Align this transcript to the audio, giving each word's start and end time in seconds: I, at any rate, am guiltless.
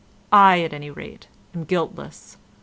I, 0.33 0.61
at 0.63 0.73
any 0.73 0.89
rate, 0.89 1.27
am 1.53 1.63
guiltless. 1.65 2.37